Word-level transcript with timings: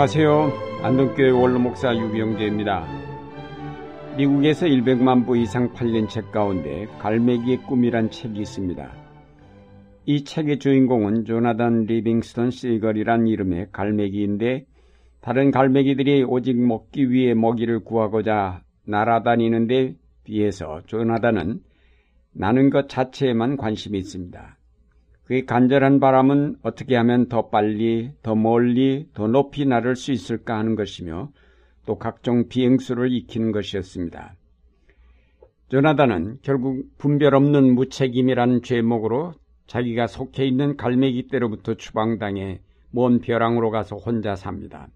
안녕하세요. 0.00 0.80
안동교회 0.82 1.28
원로목사 1.28 1.94
유병재입니다. 1.94 2.86
미국에서 4.16 4.64
100만 4.64 5.26
부 5.26 5.36
이상 5.36 5.74
팔린 5.74 6.08
책 6.08 6.32
가운데 6.32 6.86
갈매기의 7.00 7.58
꿈이란 7.64 8.10
책이 8.10 8.40
있습니다. 8.40 8.90
이 10.06 10.24
책의 10.24 10.58
주인공은 10.58 11.26
조나단 11.26 11.82
리빙스턴 11.82 12.50
시걸이란 12.50 13.26
이름의 13.26 13.72
갈매기인데 13.72 14.64
다른 15.20 15.50
갈매기들이 15.50 16.24
오직 16.24 16.56
먹기 16.56 17.10
위해 17.10 17.34
먹이를 17.34 17.84
구하고자 17.84 18.62
날아다니는데 18.86 19.96
비해서 20.24 20.80
조나단은 20.86 21.60
나는 22.32 22.70
것 22.70 22.88
자체에만 22.88 23.58
관심이 23.58 23.98
있습니다. 23.98 24.59
그의 25.30 25.46
간절한 25.46 26.00
바람은 26.00 26.56
어떻게 26.62 26.96
하면 26.96 27.28
더 27.28 27.50
빨리, 27.50 28.10
더 28.20 28.34
멀리, 28.34 29.06
더 29.14 29.28
높이 29.28 29.64
나를 29.64 29.94
수 29.94 30.10
있을까 30.10 30.58
하는 30.58 30.74
것이며 30.74 31.30
또 31.86 31.98
각종 31.98 32.48
비행수를 32.48 33.12
익히는 33.12 33.52
것이었습니다. 33.52 34.34
조나단은 35.68 36.38
결국 36.42 36.84
분별 36.98 37.36
없는 37.36 37.76
무책임이라는 37.76 38.62
죄목으로 38.62 39.34
자기가 39.68 40.08
속해 40.08 40.44
있는 40.44 40.76
갈매기 40.76 41.28
떼로부터 41.28 41.74
추방당해 41.74 42.60
먼 42.90 43.20
벼랑으로 43.20 43.70
가서 43.70 43.94
혼자 43.94 44.34
삽니다. 44.34 44.88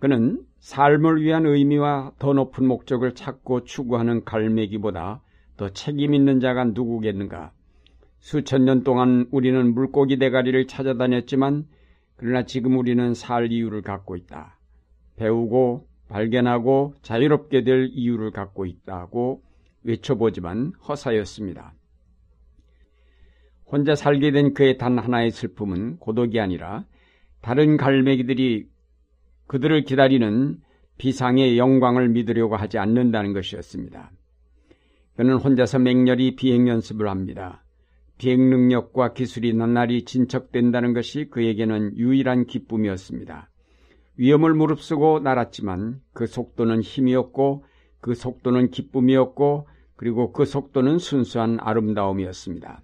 그는 0.00 0.42
삶을 0.58 1.22
위한 1.22 1.46
의미와 1.46 2.14
더 2.18 2.32
높은 2.32 2.66
목적을 2.66 3.14
찾고 3.14 3.62
추구하는 3.62 4.24
갈매기보다 4.24 5.22
더 5.56 5.68
책임 5.68 6.14
있는 6.14 6.40
자가 6.40 6.64
누구겠는가? 6.64 7.52
수천 8.20 8.64
년 8.64 8.84
동안 8.84 9.26
우리는 9.30 9.74
물고기 9.74 10.18
대가리를 10.18 10.66
찾아다녔지만 10.66 11.66
그러나 12.16 12.44
지금 12.44 12.76
우리는 12.78 13.14
살 13.14 13.50
이유를 13.50 13.82
갖고 13.82 14.14
있다. 14.14 14.58
배우고 15.16 15.88
발견하고 16.08 16.94
자유롭게 17.02 17.64
될 17.64 17.88
이유를 17.92 18.30
갖고 18.30 18.66
있다고 18.66 19.42
외쳐보지만 19.84 20.72
허사였습니다. 20.86 21.74
혼자 23.64 23.94
살게 23.94 24.32
된 24.32 24.52
그의 24.52 24.76
단 24.76 24.98
하나의 24.98 25.30
슬픔은 25.30 25.98
고독이 25.98 26.40
아니라 26.40 26.84
다른 27.40 27.76
갈매기들이 27.76 28.68
그들을 29.46 29.84
기다리는 29.84 30.58
비상의 30.98 31.56
영광을 31.56 32.08
믿으려고 32.10 32.56
하지 32.56 32.76
않는다는 32.78 33.32
것이었습니다. 33.32 34.10
그는 35.16 35.36
혼자서 35.36 35.78
맹렬히 35.78 36.36
비행 36.36 36.68
연습을 36.68 37.08
합니다. 37.08 37.64
비행 38.20 38.50
능력과 38.50 39.14
기술이 39.14 39.54
낱날이 39.54 40.04
진척된다는 40.04 40.92
것이 40.92 41.30
그에게는 41.30 41.96
유일한 41.96 42.44
기쁨이었습니다. 42.44 43.48
위험을 44.18 44.52
무릅쓰고 44.52 45.20
날았지만 45.20 46.02
그 46.12 46.26
속도는 46.26 46.82
힘이었고 46.82 47.64
그 48.02 48.14
속도는 48.14 48.72
기쁨이었고 48.72 49.66
그리고 49.96 50.32
그 50.32 50.44
속도는 50.44 50.98
순수한 50.98 51.56
아름다움이었습니다. 51.60 52.82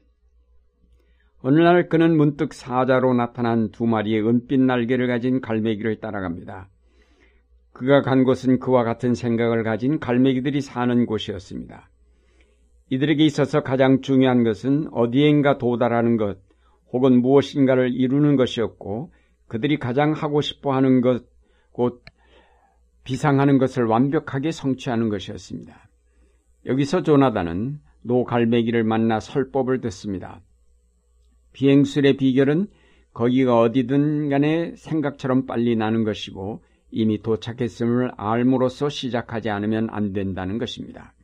어느 1.43 1.61
날 1.61 1.91
그는 1.91 2.17
문득 2.17 2.55
사자로 2.55 3.13
나타난 3.13 3.71
두 3.71 3.85
마리의 3.85 4.27
은빛 4.27 4.59
날개를 4.59 5.07
가진 5.07 5.43
갈매기를 5.43 6.01
따라갑니다. 6.01 6.71
그가 7.75 8.01
간 8.01 8.25
곳은 8.25 8.59
그와 8.59 8.85
같은 8.85 9.13
생각을 9.13 9.65
가진 9.65 10.01
갈매기들이 10.01 10.63
사는 10.63 11.05
곳이었습니다. 11.05 11.91
이들에게 12.91 13.25
있어서 13.25 13.63
가장 13.63 14.01
중요한 14.01 14.45
것은 14.45 14.89
어디엔가 14.93 15.59
도달하는 15.59 16.17
것 16.17 16.39
혹은 16.93 17.21
무엇인가를 17.21 17.93
이루는 17.93 18.37
것이었고 18.37 19.13
그들이 19.49 19.79
가장 19.79 20.13
하고 20.13 20.41
싶어 20.41 20.73
하는 20.73 21.01
것, 21.01 21.25
곧 21.73 22.05
비상하는 23.05 23.59
것을 23.59 23.85
완벽하게 23.85 24.51
성취하는 24.51 25.09
것이었습니다. 25.09 25.89
여기서 26.67 27.03
조나단은 27.03 27.81
노 28.03 28.25
갈매기를 28.25 28.85
만나 28.85 29.21
설법을 29.21 29.81
듣습니다. 29.83 30.41
비행술의 31.53 32.17
비결은 32.17 32.69
거기가 33.13 33.61
어디든 33.61 34.29
간에 34.29 34.75
생각처럼 34.77 35.47
빨리 35.47 35.75
나는 35.75 36.05
것이고 36.05 36.63
이미 36.91 37.23
도착했음을 37.23 38.13
앎으로써 38.17 38.89
시작하지 38.89 39.51
않으면 39.51 39.89
안 39.91 40.13
된다는 40.13 40.59
것입니다. 40.59 41.15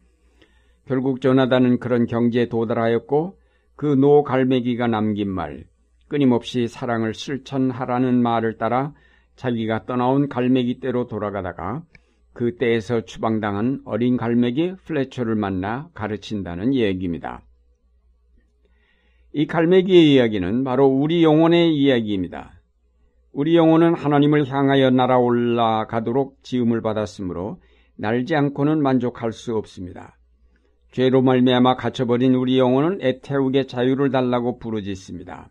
결국 0.87 1.21
조나단은 1.21 1.79
그런 1.79 2.07
경지에 2.07 2.49
도달하였고 2.49 3.39
그 3.77 3.97
노 3.97 4.23
갈매기가 4.23 4.87
남긴 4.87 5.31
말, 5.31 5.65
끊임없이 6.09 6.69
사랑을 6.69 7.15
실천하라는 7.15 8.23
말을 8.23 8.59
따라 8.59 8.93
자기가 9.37 9.87
떠나온 9.87 10.29
갈매기 10.29 10.81
떼로 10.81 11.07
돌아가다가 11.07 11.83
그 12.33 12.57
떼에서 12.57 13.05
추방당한 13.05 13.81
어린 13.85 14.17
갈매기 14.17 14.75
플래처를 14.85 15.35
만나 15.35 15.89
가르친다는 15.95 16.75
얘기입니다. 16.75 17.43
이 19.33 19.47
갈매기의 19.47 20.13
이야기는 20.13 20.65
바로 20.65 20.87
우리 20.87 21.25
영혼의 21.25 21.75
이야기입니다. 21.75 22.53
우리 23.33 23.57
영혼은 23.57 23.95
하나님을 23.95 24.47
향하여 24.47 24.91
날아올라 24.91 25.87
가도록 25.87 26.43
지음을 26.43 26.83
받았으므로 26.83 27.61
날지 27.97 28.35
않고는 28.37 28.83
만족할 28.83 29.33
수 29.33 29.57
없습니다. 29.57 30.19
죄로 30.93 31.23
말미암아 31.23 31.77
갇혀버린 31.77 32.35
우리 32.35 32.59
영혼은 32.59 32.99
애태우게 33.01 33.67
자유를 33.67 34.11
달라고 34.11 34.59
부르짖습니다. 34.59 35.49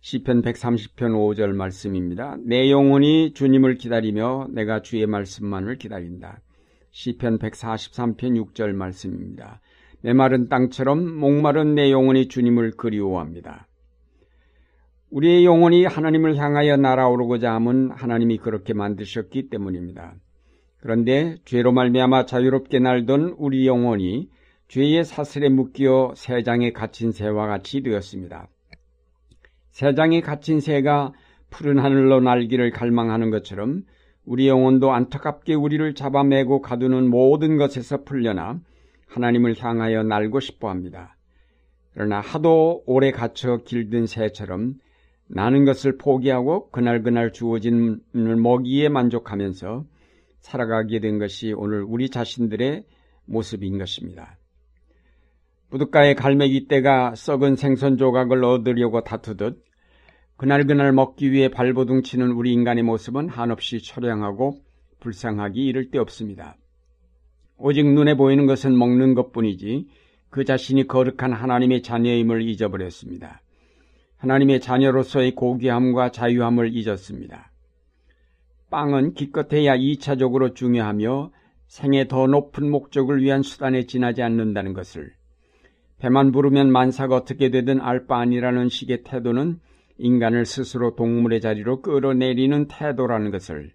시편 0.00 0.42
130편 0.42 1.12
5절 1.12 1.54
말씀입니다. 1.54 2.36
내 2.44 2.68
영혼이 2.68 3.34
주님을 3.34 3.76
기다리며 3.76 4.48
내가 4.50 4.82
주의 4.82 5.06
말씀만을 5.06 5.78
기다린다. 5.78 6.40
시편 6.90 7.38
143편 7.38 8.52
6절 8.52 8.72
말씀입니다. 8.72 9.60
메마른 10.00 10.48
땅처럼 10.48 11.18
목마른 11.18 11.76
내 11.76 11.92
영혼이 11.92 12.26
주님을 12.26 12.72
그리워합니다. 12.72 13.68
우리의 15.10 15.44
영혼이 15.44 15.84
하나님을 15.84 16.34
향하여 16.36 16.76
날아오르고자 16.76 17.54
함은 17.54 17.92
하나님이 17.92 18.38
그렇게 18.38 18.74
만드셨기 18.74 19.50
때문입니다. 19.50 20.16
그런데 20.80 21.36
죄로 21.44 21.72
말미암아 21.72 22.26
자유롭게 22.26 22.78
날던 22.78 23.36
우리 23.38 23.66
영혼이 23.66 24.28
죄의 24.68 25.04
사슬에 25.04 25.48
묶여 25.48 26.12
새장에 26.16 26.72
갇힌 26.72 27.12
새와 27.12 27.46
같이 27.46 27.82
되었습니다. 27.82 28.48
새장에 29.70 30.20
갇힌 30.20 30.60
새가 30.60 31.12
푸른 31.50 31.78
하늘로 31.78 32.20
날기를 32.20 32.70
갈망하는 32.70 33.30
것처럼 33.30 33.84
우리 34.24 34.48
영혼도 34.48 34.92
안타깝게 34.92 35.54
우리를 35.54 35.94
잡아매고 35.94 36.60
가두는 36.60 37.08
모든 37.08 37.56
것에서 37.56 38.02
풀려나 38.02 38.60
하나님을 39.06 39.54
향하여 39.56 40.02
날고 40.02 40.40
싶어 40.40 40.68
합니다. 40.68 41.16
그러나 41.94 42.20
하도 42.20 42.82
오래 42.86 43.12
갇혀 43.12 43.58
길든 43.58 44.06
새처럼 44.06 44.74
나는 45.28 45.64
것을 45.64 45.96
포기하고 45.96 46.70
그날그날 46.70 47.32
주어진 47.32 48.00
먹이에 48.12 48.88
만족하면서 48.88 49.84
살아가게 50.46 51.00
된 51.00 51.18
것이 51.18 51.52
오늘 51.52 51.82
우리 51.82 52.08
자신들의 52.08 52.84
모습인 53.24 53.78
것입니다. 53.78 54.38
부둣가의 55.70 56.14
갈매기 56.14 56.68
떼가 56.68 57.16
썩은 57.16 57.56
생선 57.56 57.96
조각을 57.96 58.44
얻으려고 58.44 59.02
다투듯 59.02 59.64
그날그날 60.36 60.92
먹기 60.92 61.32
위해 61.32 61.48
발버둥 61.48 62.02
치는 62.02 62.30
우리 62.30 62.52
인간의 62.52 62.84
모습은 62.84 63.28
한없이 63.28 63.82
처량하고 63.82 64.60
불쌍하기 65.00 65.64
이를 65.64 65.90
데 65.90 65.98
없습니다. 65.98 66.56
오직 67.58 67.84
눈에 67.84 68.14
보이는 68.14 68.46
것은 68.46 68.78
먹는 68.78 69.14
것 69.14 69.32
뿐이지 69.32 69.88
그 70.30 70.44
자신이 70.44 70.86
거룩한 70.86 71.32
하나님의 71.32 71.82
자녀임을 71.82 72.42
잊어버렸습니다. 72.42 73.42
하나님의 74.18 74.60
자녀로서의 74.60 75.34
고귀함과 75.34 76.12
자유함을 76.12 76.72
잊었습니다. 76.72 77.50
빵은 78.70 79.14
기껏해야 79.14 79.76
2차적으로 79.76 80.54
중요하며 80.54 81.30
생의 81.68 82.08
더 82.08 82.26
높은 82.26 82.70
목적을 82.70 83.22
위한 83.22 83.42
수단에 83.42 83.86
지나지 83.86 84.22
않는다는 84.22 84.72
것을. 84.72 85.12
배만 85.98 86.32
부르면 86.32 86.70
만사가 86.70 87.16
어떻게 87.16 87.50
되든 87.50 87.80
알 87.80 88.06
바 88.06 88.18
아니라는 88.18 88.68
식의 88.68 89.02
태도는 89.04 89.60
인간을 89.98 90.44
스스로 90.44 90.94
동물의 90.94 91.40
자리로 91.40 91.80
끌어내리는 91.80 92.68
태도라는 92.68 93.30
것을. 93.30 93.72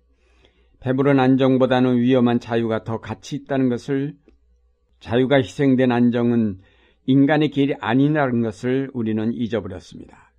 배부른 0.82 1.20
안정보다는 1.20 2.00
위험한 2.00 2.40
자유가 2.40 2.84
더 2.84 3.00
가치 3.00 3.36
있다는 3.38 3.70
것을. 3.70 4.16
자유가 5.00 5.38
희생된 5.38 5.92
안정은 5.92 6.60
인간의 7.06 7.50
길이 7.50 7.76
아니라는 7.80 8.42
것을 8.42 8.90
우리는 8.94 9.34
잊어버렸습니다. 9.34 10.31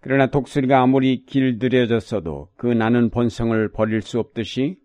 그러나 0.00 0.26
독수리가 0.28 0.80
아무리 0.80 1.24
길들여졌어도 1.26 2.48
그 2.56 2.66
나는 2.66 3.10
본성을 3.10 3.68
버릴 3.72 4.00
수 4.00 4.18
없듯이 4.18 4.78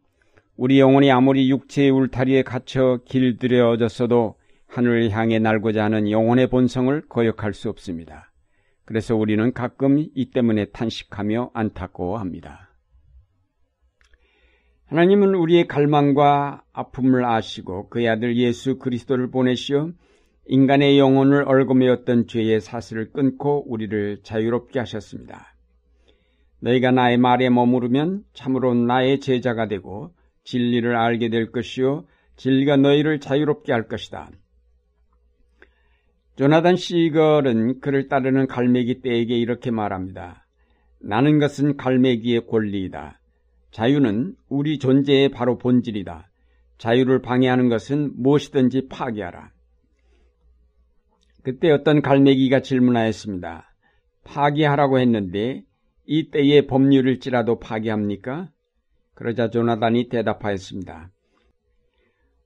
우리 0.57 0.79
영혼이 0.79 1.11
아무리 1.11 1.49
육체의 1.49 1.89
울타리에 1.89 2.43
갇혀 2.43 2.99
길들여졌어도 3.05 4.35
하늘을 4.67 5.09
향해 5.11 5.39
날고자 5.39 5.83
하는 5.85 6.09
영혼의 6.09 6.47
본성을 6.47 7.07
거역할 7.07 7.53
수 7.53 7.69
없습니다. 7.69 8.31
그래서 8.83 9.15
우리는 9.15 9.53
가끔 9.53 9.97
이 9.97 10.31
때문에 10.31 10.65
탄식하며 10.65 11.51
안타까워합니다. 11.53 12.69
하나님은 14.87 15.33
우리의 15.33 15.67
갈망과 15.67 16.63
아픔을 16.71 17.25
아시고 17.25 17.89
그의 17.89 18.07
아들 18.07 18.37
예수 18.37 18.77
그리스도를 18.77 19.31
보내시어 19.31 19.91
인간의 20.47 20.99
영혼을 20.99 21.47
얽어매었던 21.47 22.27
죄의 22.27 22.61
사슬을 22.61 23.11
끊고 23.11 23.65
우리를 23.67 24.19
자유롭게 24.23 24.79
하셨습니다. 24.79 25.55
너희가 26.59 26.91
나의 26.91 27.17
말에 27.17 27.49
머무르면 27.49 28.23
참으로 28.33 28.73
나의 28.73 29.19
제자가 29.19 29.67
되고 29.67 30.13
진리를 30.43 30.95
알게 30.95 31.29
될 31.29 31.51
것이요 31.51 32.05
진리가 32.37 32.77
너희를 32.77 33.19
자유롭게 33.19 33.71
할 33.71 33.87
것이다. 33.87 34.29
조나단 36.35 36.75
시걸은 36.75 37.79
그를 37.79 38.07
따르는 38.07 38.47
갈매기 38.47 39.01
떼에게 39.01 39.37
이렇게 39.37 39.71
말합니다. 39.71 40.45
나는 40.99 41.39
것은 41.39 41.77
갈매기의 41.77 42.47
권리이다. 42.47 43.19
자유는 43.71 44.35
우리 44.49 44.77
존재의 44.77 45.29
바로 45.29 45.57
본질이다. 45.57 46.29
자유를 46.77 47.21
방해하는 47.21 47.69
것은 47.69 48.11
무엇이든지 48.15 48.89
파괴하라. 48.89 49.54
그때 51.45 51.69
어떤 51.69 52.01
갈매기가 52.01 52.61
질문하였습니다. 52.61 53.71
파괴하라고 54.23 54.97
했는데 54.97 55.63
이 56.07 56.31
때의 56.31 56.65
법률일지라도 56.65 57.59
파괴합니까? 57.59 58.49
그러자 59.13 59.51
조나단이 59.51 60.09
대답하였습니다. 60.09 61.11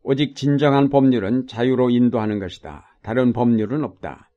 오직 0.03 0.35
진정한 0.35 0.89
법률은 0.89 1.47
자유로 1.47 1.91
인도하는 1.91 2.39
것이다. 2.39 2.99
다른 3.01 3.31
법률은 3.31 3.85
없다. 3.85 4.29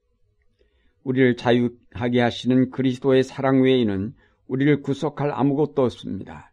우리를 1.02 1.34
자유하게 1.34 2.20
하시는 2.20 2.70
그리스도의 2.70 3.24
사랑 3.24 3.64
외에는 3.64 4.14
우리를 4.46 4.80
구속할 4.82 5.32
아무것도 5.32 5.82
없습니다. 5.82 6.52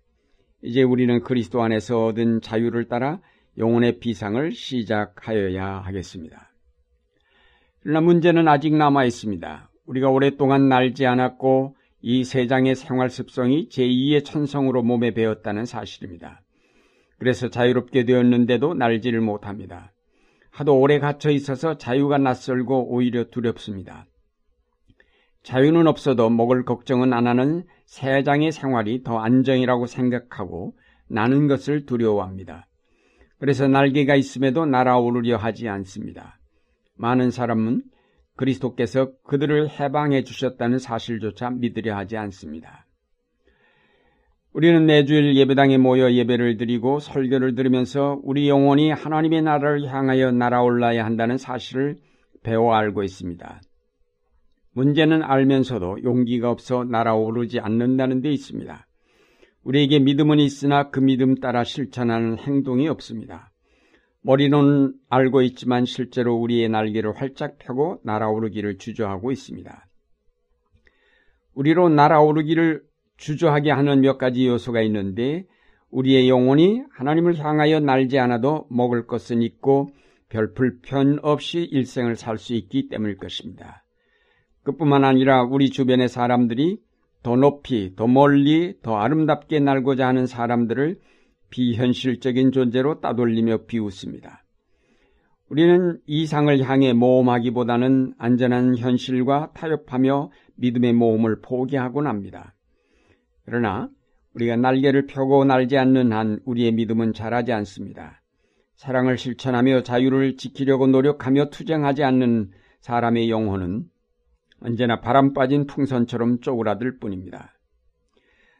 이제 0.64 0.82
우리는 0.82 1.22
그리스도 1.22 1.62
안에서 1.62 2.08
얻은 2.08 2.42
자유를 2.42 2.88
따라 2.88 3.22
영혼의 3.60 4.00
비상을 4.00 4.52
시작하여야 4.52 5.82
하겠습니다. 5.82 6.49
문제는 7.98 8.48
아직 8.48 8.76
남아 8.76 9.06
있습니다. 9.06 9.70
우리가 9.88 10.10
오랫동안 10.10 10.70
날지 10.70 11.06
않았고 11.08 11.76
이 12.02 12.24
세상의 12.24 12.76
생활 12.76 13.10
습성이 13.10 13.68
제2의 13.70 14.24
천성으로 14.24 14.84
몸에 14.84 15.12
배었다는 15.14 15.66
사실입니다. 15.66 16.42
그래서 17.18 17.50
자유롭게 17.50 18.06
되었는데도 18.06 18.76
날지를 18.76 19.22
못합니다. 19.22 19.92
하도 20.52 20.80
오래 20.80 21.00
갇혀 21.00 21.32
있어서 21.32 21.78
자유가 21.78 22.18
낯설고 22.18 22.94
오히려 22.94 23.26
두렵습니다. 23.26 24.06
자유는 25.44 25.88
없어도 25.88 26.30
먹을 26.30 26.66
걱정은 26.66 27.12
안 27.14 27.28
하는 27.28 27.64
세장의 27.86 28.52
생활이 28.52 29.04
더 29.04 29.18
안정이라고 29.18 29.88
생각하고 29.88 30.76
나는 31.08 31.48
것을 31.48 31.86
두려워합니다. 31.86 32.68
그래서 33.40 33.68
날개가 33.68 34.16
있음에도 34.16 34.66
날아오르려 34.66 35.38
하지 35.38 35.68
않습니다. 35.68 36.39
많은 37.00 37.32
사람은 37.32 37.82
그리스도께서 38.36 39.12
그들을 39.24 39.70
해방해 39.70 40.24
주셨다는 40.24 40.80
사실조차 40.80 41.50
믿으려 41.50 41.96
하지 41.96 42.18
않습니다. 42.18 42.86
우리는 44.52 44.86
매주일 44.86 45.36
예배당에 45.36 45.78
모여 45.78 46.12
예배를 46.12 46.58
드리고 46.58 47.00
설교를 47.00 47.56
들으면서 47.56 48.20
우리 48.24 48.50
영혼이 48.50 48.92
하나님의 48.92 49.44
나라를 49.44 49.88
향하여 49.88 50.32
날아올라야 50.32 51.06
한다는 51.06 51.38
사실을 51.38 51.98
배워 52.44 52.74
알고 52.74 53.04
있습니다. 53.04 53.62
문제는 54.74 55.24
알면서도 55.24 56.04
용기가 56.04 56.50
없어 56.50 56.84
날아오르지 56.84 57.60
않는다는 57.60 58.22
데 58.22 58.32
있습니다. 58.32 58.86
우리에게 59.64 60.00
믿음은 60.00 60.40
있으나 60.40 60.90
그 60.90 61.00
믿음 61.00 61.36
따라 61.36 61.64
실천하는 61.64 62.38
행동이 62.38 62.88
없습니다. 62.88 63.49
머리는 64.22 64.94
알고 65.10 65.42
있지만 65.44 65.86
실제로 65.86 66.36
우리의 66.36 66.70
날개를 66.70 67.16
활짝 67.16 67.58
펴고 67.60 68.02
날아오르기를 68.04 68.78
주저하고 68.78 69.32
있습니다. 69.32 69.88
우리로 71.54 71.90
날아오르기를 71.90 72.84
주저하게 73.18 73.72
하는 73.72 74.02
몇 74.02 74.18
가지 74.18 74.48
요소가 74.48 74.82
있는데 74.82 75.46
우리의 75.90 76.30
영혼이 76.30 76.84
하나님을 76.92 77.38
향하여 77.38 77.80
날지 77.80 78.20
않아도 78.20 78.68
먹을 78.70 79.08
것은 79.08 79.42
있고 79.42 79.90
별 80.30 80.54
불편 80.54 81.20
없이 81.24 81.60
일생을 81.64 82.16
살 82.16 82.38
수 82.38 82.54
있기 82.54 82.88
때문일 82.90 83.18
것입니다. 83.18 83.84
그뿐만 84.64 85.04
아니라 85.04 85.44
우리 85.44 85.70
주변의 85.70 86.10
사람들이 86.10 86.80
더 87.24 87.36
높이, 87.36 87.96
더 87.96 88.08
멀리, 88.08 88.76
더 88.82 88.98
아름답게 88.98 89.60
날고자 89.60 90.08
하는 90.08 90.28
사람들을 90.28 91.00
비현실적인 91.50 92.52
존재로 92.52 93.02
따돌리며 93.02 93.66
비웃습니다. 93.66 94.44
우리는 95.50 96.00
이상을 96.06 96.62
향해 96.62 96.94
모험하기보다는 96.94 98.14
안전한 98.18 98.78
현실과 98.78 99.52
타협하며 99.54 100.32
믿음의 100.56 100.94
모험을 100.94 101.42
포기하곤 101.42 102.06
합니다. 102.06 102.54
그러나 103.46 103.90
우리가 104.36 104.56
날개를 104.58 105.08
펴고 105.08 105.46
날지 105.46 105.78
않는 105.78 106.14
한 106.14 106.40
우리의 106.46 106.72
믿음은 106.74 107.14
자라지 107.14 107.52
않습니다. 107.52 108.22
사랑을 108.76 109.18
실천하며 109.18 109.84
자유를 109.84 110.38
지키려고 110.38 110.88
노력하며 110.88 111.50
투쟁하지 111.50 112.04
않는 112.04 112.52
사람의 112.82 113.30
영혼은 113.30 113.86
언제나 114.62 115.02
바람 115.02 115.34
빠진 115.34 115.66
풍선처럼 115.66 116.40
쪼그라들 116.42 117.00
뿐입니다. 117.00 117.59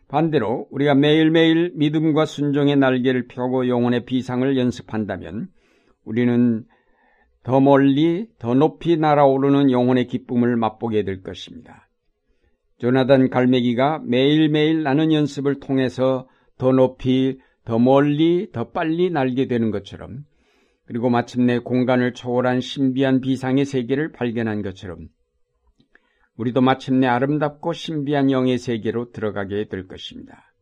반대로 0.10 0.68
우리가 0.72 0.96
매일매일 0.96 1.72
믿음과 1.76 2.26
순종의 2.26 2.76
날개를 2.78 3.28
펴고 3.28 3.68
영혼의 3.68 4.06
비상을 4.06 4.58
연습한다면 4.58 5.48
우리는 6.04 6.66
더 7.44 7.62
멀리 7.62 8.28
더 8.40 8.56
높이 8.56 8.98
날아오르는 8.98 9.72
영혼의 9.72 10.08
기쁨을 10.08 10.58
맛보게 10.58 11.04
될 11.04 11.22
것입니다. 11.22 11.88
조나단 12.80 13.30
갈매기가 13.30 14.02
매일매일 14.04 14.82
나는 14.84 15.14
연습을 15.14 15.60
통해서 15.60 16.28
더 16.58 16.72
높이, 16.72 17.38
더 17.64 17.78
멀리, 17.78 18.52
더 18.52 18.72
빨리 18.72 19.12
날게 19.12 19.48
되는 19.48 19.70
것처럼 19.70 20.26
그리고 20.86 21.12
마침내 21.12 21.60
공간을 21.60 22.14
초월한 22.14 22.62
신비한 22.62 23.22
비상의 23.22 23.64
세계를 23.64 24.12
발견한 24.12 24.64
것처럼 24.64 25.10
우리도 26.40 26.62
마침내 26.62 27.06
아름답고 27.06 27.74
신비한 27.74 28.32
영의 28.32 28.60
세계로 28.60 29.12
들어가게 29.12 29.66
될 29.66 29.88
것입니다. 29.88 30.54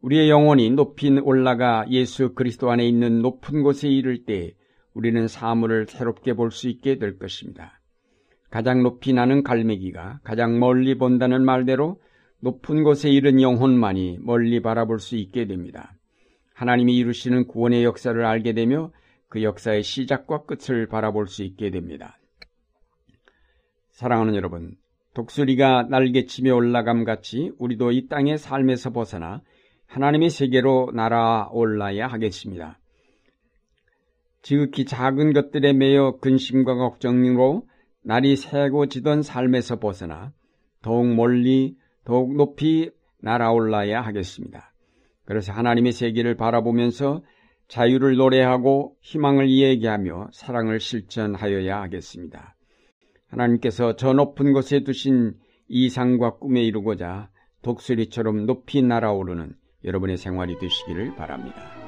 우리의 0.00 0.30
영혼이 0.30 0.70
높이 0.70 1.10
올라가 1.10 1.84
예수 1.90 2.32
그리스도 2.34 2.70
안에 2.70 2.88
있는 2.88 3.20
높은 3.20 3.62
곳에 3.62 3.88
이를 3.88 4.24
때 4.24 4.54
우리는 4.94 5.28
사물을 5.28 5.86
새롭게 5.88 6.32
볼 6.32 6.50
수 6.50 6.70
있게 6.70 6.98
될 6.98 7.18
것입니다. 7.18 7.80
가장 8.50 8.82
높이 8.82 9.12
나는 9.12 9.42
갈매기가 9.42 10.20
가장 10.24 10.58
멀리 10.58 10.96
본다는 10.96 11.44
말대로 11.44 12.00
높은 12.40 12.82
곳에 12.82 13.10
이른 13.10 13.42
영혼만이 13.42 14.20
멀리 14.22 14.62
바라볼 14.62 15.00
수 15.00 15.16
있게 15.16 15.46
됩니다. 15.46 15.92
하나님이 16.54 16.96
이루시는 16.96 17.46
구원의 17.46 17.84
역사를 17.84 18.24
알게 18.24 18.54
되며 18.54 18.90
그 19.28 19.42
역사의 19.42 19.82
시작과 19.82 20.44
끝을 20.44 20.86
바라볼 20.86 21.28
수 21.28 21.42
있게 21.42 21.70
됩니다. 21.70 22.18
사랑하는 23.92 24.34
여러분, 24.34 24.76
독수리가 25.14 25.84
날개치며 25.90 26.54
올라감 26.54 27.04
같이 27.04 27.52
우리도 27.58 27.92
이 27.92 28.08
땅의 28.08 28.38
삶에서 28.38 28.90
벗어나 28.90 29.42
하나님의 29.86 30.30
세계로 30.30 30.90
날아올라야 30.94 32.06
하겠습니다. 32.06 32.78
지극히 34.40 34.86
작은 34.86 35.34
것들에 35.34 35.74
매여 35.74 36.18
근심과 36.22 36.74
걱정으로 36.74 37.66
날이 38.02 38.36
새고 38.36 38.86
지던 38.86 39.22
삶에서 39.22 39.78
벗어나 39.78 40.32
더욱 40.80 41.06
멀리 41.14 41.76
더욱 42.04 42.34
높이 42.34 42.90
날아올라야 43.20 44.00
하겠습니다. 44.00 44.72
그래서 45.26 45.52
하나님의 45.52 45.92
세계를 45.92 46.34
바라보면서 46.36 47.22
자유를 47.68 48.16
노래하고 48.16 48.96
희망을 49.02 49.48
이야기하며 49.48 50.30
사랑을 50.32 50.80
실천하여야 50.80 51.80
하겠습니다. 51.82 52.56
하나님께서 53.32 53.96
저 53.96 54.12
높은 54.12 54.52
곳에 54.52 54.84
두신 54.84 55.34
이상과 55.68 56.36
꿈에 56.36 56.62
이루고자 56.62 57.30
독수리처럼 57.62 58.46
높이 58.46 58.82
날아오르는 58.82 59.54
여러분의 59.84 60.16
생활이 60.16 60.58
되시기를 60.58 61.16
바랍니다. 61.16 61.82